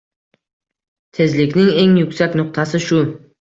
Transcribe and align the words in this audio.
Tezlikning 1.17 1.69
eng 1.83 1.93
yuksak 2.01 2.39
nuqtasi— 2.41 2.83
shu! 2.89 3.05